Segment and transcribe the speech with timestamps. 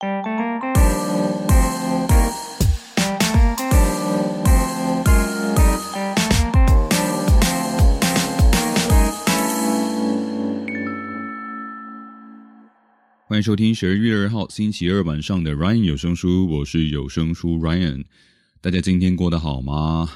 [0.00, 0.10] 欢
[13.32, 18.04] 迎收听十二月二号星期二晚上的 Ryan 有声书，我是有声书 Ryan。
[18.60, 20.08] 大家今天过得好吗？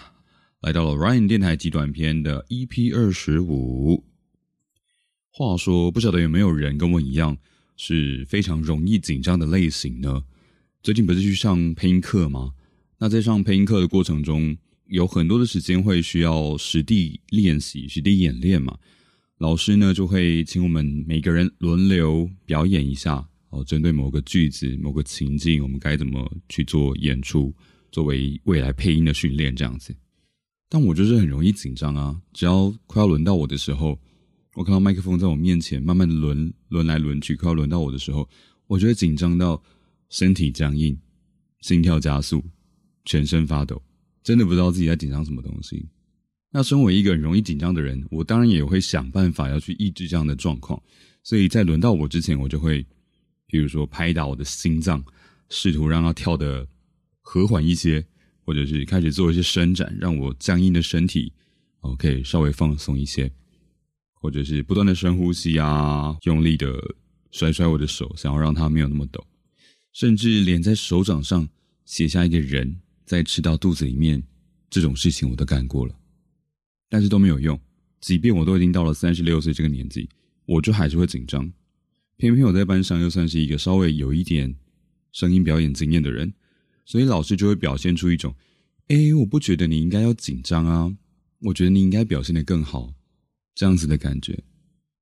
[0.61, 4.05] 来到了 Ryan 电台极短篇的 EP 二十五。
[5.33, 7.37] 话说，不晓得有没有人跟我一样
[7.77, 10.23] 是非常容易紧张的类型呢？
[10.83, 12.53] 最近不是去上配音课吗？
[12.99, 14.57] 那在上配音课的过程中，
[14.87, 18.77] 有很多的时间会需要实地练习、实地演练嘛。
[19.39, 27.53] 老师呢就会请我们每个人轮流表演一下哦，针对某个句子、某个情境，我们该怎么去做演出，
[27.91, 29.95] 作为未来配音的训练这样子。
[30.69, 33.99] 但我就是很容易紧张啊，只要快要轮到我的时候，
[34.55, 38.29] 我看到麦克风在我面前慢慢轮轮来轮去，快要轮到我的时候，
[38.67, 39.63] 我就会紧张到
[40.11, 40.99] 身体僵硬、
[41.61, 42.45] 心跳加速、
[43.07, 43.81] 全身发抖，
[44.23, 45.89] 真的不知道自己在紧张什么东西。
[46.51, 50.81] 那身为一个很容易紧张的人，我当然也会想办法要去抑制这样的状况。
[51.23, 52.85] 所以在轮到我之前，我就会，
[53.47, 55.03] 比如说拍打我的心脏，
[55.49, 56.69] 试图让它跳得
[57.23, 58.05] 和缓一些，
[58.45, 61.33] 或者是开始做一些伸展，让我僵硬的身体
[61.81, 63.33] 哦可以稍微放松一些，
[64.23, 66.73] 或者是不断的深呼吸啊，用力的
[67.33, 69.27] 甩甩我的手，想要让它没有那么抖，
[69.93, 71.49] 甚至连在手掌上
[71.85, 74.23] 写下一个人在吃到肚子里面
[74.71, 75.95] 这种事情，我都干过了。
[76.89, 77.61] 但是都没有用，
[78.01, 80.09] 即便我都已经到了三十六岁这个年纪，
[80.47, 81.53] 我就还是会紧张。
[82.17, 84.55] 偏偏我在班上又算是一个稍微有一点
[85.11, 86.33] 声音表演经验的人，
[86.85, 88.33] 所以老师就会表现出一种
[88.87, 90.95] ：“哎，我不觉得你应该要紧张啊，
[91.41, 92.95] 我觉得你应该表现的更好，
[93.55, 94.43] 这样子的感觉。”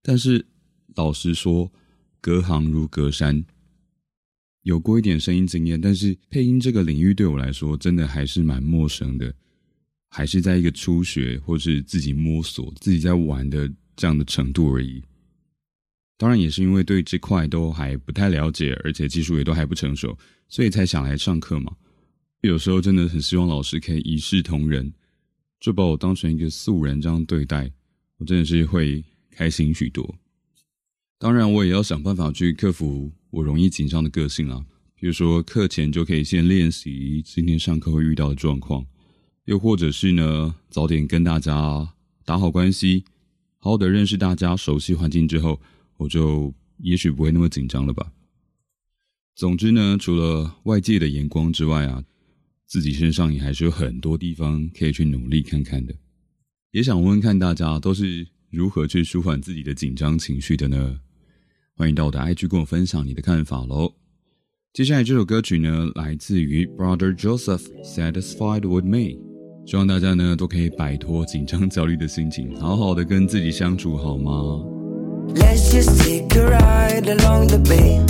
[0.03, 0.47] 但是
[0.97, 1.70] 老实说，
[2.20, 3.45] 隔行如隔山，
[4.62, 9.34] 有过一点声音经验，但是配音这个领域对我来说，真的还是蛮陌生的。
[10.12, 15.00] 还是在一个初学或是自己摸索、自己在玩的这样的程度而已。
[16.17, 20.19] 当然，也是因为对这块都还不太了解，而且技术也都还不成熟，
[20.49, 21.77] 所以才想来上课嘛。
[22.41, 24.93] 有时候真的很希望老师可以一视同仁，
[25.61, 27.71] 就把我当成一个素人这样对待，
[28.20, 30.14] 我真的是会开心许多。
[31.19, 34.64] 当然，我也要想办法去克服我容易紧张的个性啦。
[34.94, 38.86] 比如说，课前就可以先练习今天上课会遇到的状况。
[39.47, 41.94] 又或者是呢，早点跟大家
[42.26, 43.04] 打好关系，
[43.56, 45.58] 好好的认识大家，熟悉环境之后，
[45.97, 48.12] 我就也许不会那么紧张了吧。
[49.34, 52.04] 总之呢，除了外界的眼光之外啊，
[52.66, 55.94] 自己身上也还是有很多地方可以去努力看看的。
[56.72, 61.00] 也想问问看大家都是如何去舒缓自己的紧张情绪的呢？
[61.76, 63.92] 欢迎到我的 IG 跟我分享你的看法喽。
[64.72, 69.19] 接下来这首歌曲呢，来自于 Brother Joseph Satisfied with Me。
[69.66, 74.31] 希望大家呢都可以摆脱紧张焦虑的心情，好好的跟自己相处，好吗
[75.34, 78.09] ？Let's just take a ride along the bay.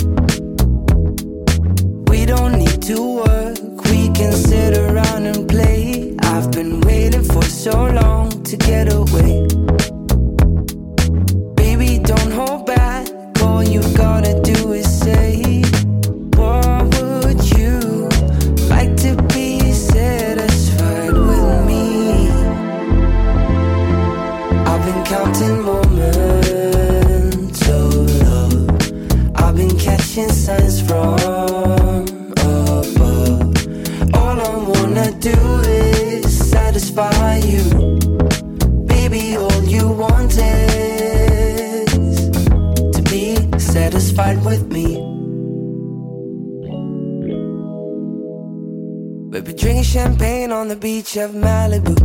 [49.91, 51.95] Champagne on the beach of Malibu.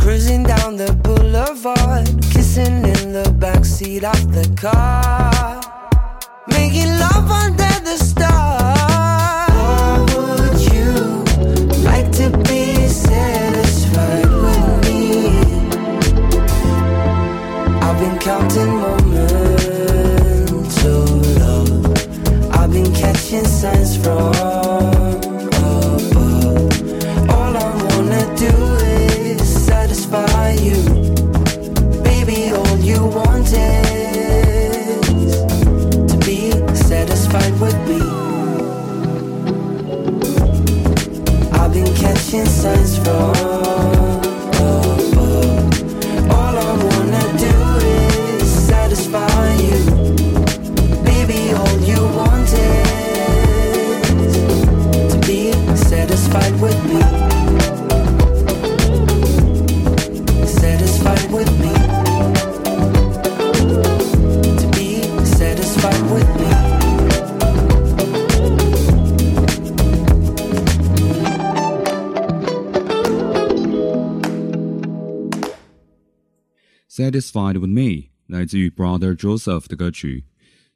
[0.00, 5.60] Cruising down the boulevard, kissing in the backseat of the car.
[6.48, 8.73] Making love under the stars.
[42.64, 43.53] sense from
[76.90, 80.24] Satisfied with Me，来自于 Brother Joseph 的歌曲。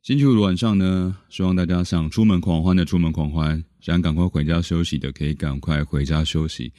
[0.03, 6.73] 星期五晚上呢，希望大家想出门狂欢的出门狂欢，想赶快回家休息的可以赶快回家休息，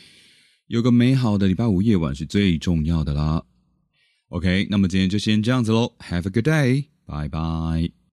[0.67, 3.43] 有个美好的礼拜五夜晚是最重要的啦。
[4.29, 7.98] OK，那么今天就先这样子喽，Have a good day，拜拜。